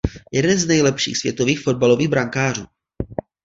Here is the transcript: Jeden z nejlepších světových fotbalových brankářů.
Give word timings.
Jeden 0.31 0.57
z 0.57 0.65
nejlepších 0.67 1.17
světových 1.17 1.59
fotbalových 1.59 2.07
brankářů. 2.07 2.65